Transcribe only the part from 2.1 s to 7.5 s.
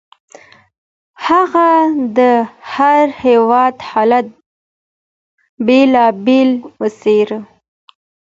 د هر هېواد حالت بېل بېل وڅېړه.